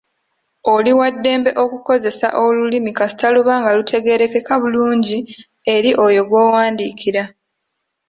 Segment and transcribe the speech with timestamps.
[0.73, 5.17] Oli wa ddembe okukozesa olulimi kasita luba nga lutegeerekeka bulungi
[5.75, 7.23] eri oyo gw'owandiikira.